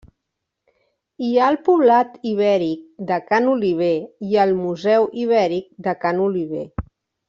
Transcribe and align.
Hi 1.25 1.29
ha 1.41 1.49
el 1.53 1.57
Poblat 1.67 2.17
ibèric 2.31 2.83
de 3.13 3.21
Ca 3.29 3.43
n'Oliver 3.45 3.93
i 4.33 4.43
el 4.49 4.57
Museu 4.67 5.09
Ibèric 5.29 5.73
de 5.89 5.99
Ca 6.05 6.19
n'Oliver. 6.21 6.69